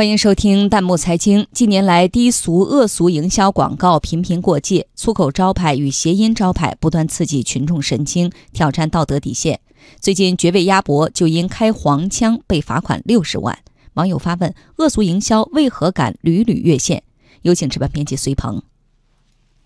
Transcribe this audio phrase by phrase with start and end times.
[0.00, 1.46] 欢迎收听弹幕财经。
[1.52, 9.60] 近年来，低俗、恶俗营销广告频频过界，粗口招牌与谐音招牌不断刺激群众神经，挑战道德底线。
[10.00, 13.58] 最近，绝味鸭脖就因开黄腔被罚款六十万。
[13.92, 17.02] 网友发问：恶俗营销为何敢屡屡越线？
[17.42, 18.62] 有请值班编辑隋鹏。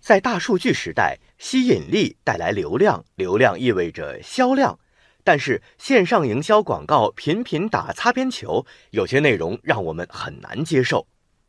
[0.01, 4.77] 在大数据时代，吸引力带来流量，流量意味着销量。
[5.25, 11.07] 但是线上营销广告频频打擦边球，有些内容让我们很难接受。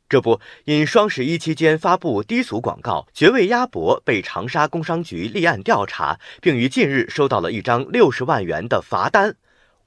[0.09, 9.37] 这不，因双十一期间发布低俗广告，绝味鸭脖被长沙工商局立案调查，并于近日收到了一张六十万元的罚单。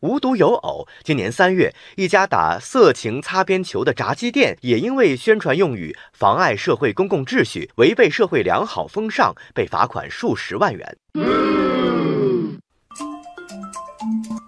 [0.02, 10.98] 无独有偶，今年三月，一家打色情擦边球的炸鸡店也因为宣传用语妨碍社会公共秩序、违背社会良好风尚，被罚款数十万元。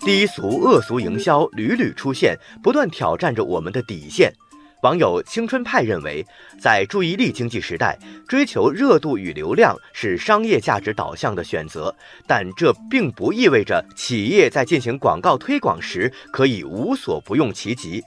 [0.04, 4.34] 低俗恶俗营销屡屡出现，不断挑战着我们的底线。
[4.82, 6.26] 网友青春派认为，
[6.60, 7.96] 在注意力经济时代，
[8.28, 18.02] 追求热度与流量是商业价值导向的选择，但这并不意味着企业在进行广告推广时可以无所不用其极。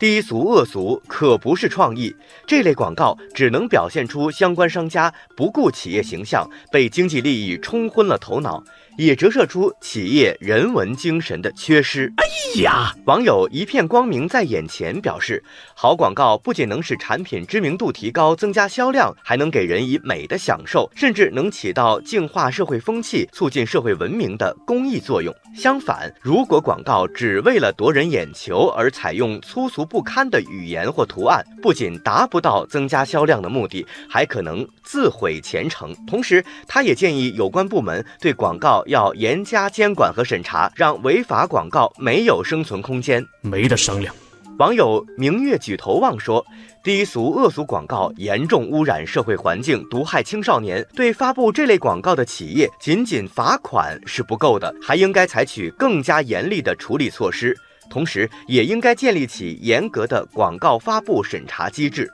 [0.00, 2.12] 低俗恶俗可不是创意，
[2.46, 8.64] 这类广告只能表现出相关商家不顾企业形象，被经济利益冲昏了头脑。
[9.04, 12.12] 也折射出企业人文精神的缺失。
[12.16, 15.42] 哎呀，网友一片光明在眼前表示，
[15.74, 25.34] 好广告不仅能使产品知名度提高、增加销量，还能给人以美的享受，甚至能起到净化社会风气、促进社会文明的公益作用。
[25.56, 35.94] 相反，如果广告只为了夺人眼球而采用粗俗不堪的语言或图案，不仅达不到增加销量的目的，还可能自毁前程。
[36.06, 38.82] 同时，他也建议有关部门对广告。
[38.86, 44.14] 要严加监管和审查，让违法广告没有生存空间，没得商量。
[44.58, 46.44] 网友明月举头望说
[46.84, 50.86] ：“低俗恶俗广告严重污染社会环境，毒害青少年。
[50.94, 57.56] 对发布这类广告的企业，仅仅罚款是不够的，还应该采取更加严厉的处理措施，
[57.90, 62.10] 同时也应该建立起严格的广告发布审查机制。”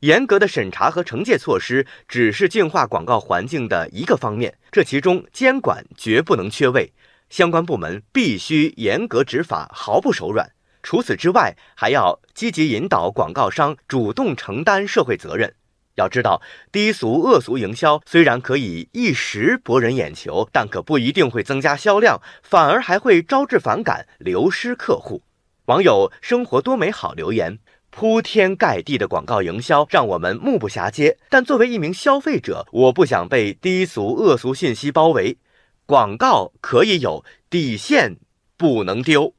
[0.00, 6.92] 严格的审查和惩戒措施只是净化广告环境的一个方面，这其中监管绝不能缺位，
[7.30, 10.52] 相关部门必须严格执法，毫不手软。
[10.84, 15.52] 除此之外，还要积极引导广告商主动承担社会责任。
[15.98, 16.40] 要知道，
[16.72, 25.22] 低俗恶俗营销虽然可以一时博人眼球，但可不一定会增加销量，反而还会招致反感，流失客户。
[25.66, 27.58] 网友生活多美好留言。
[27.90, 35.38] 铺天盖地的广告营销让我们目不暇接，但作为一名消费者，我不想被低俗恶俗信息包围。
[35.86, 38.18] 广告可以有底线，
[38.58, 39.34] 不能丢。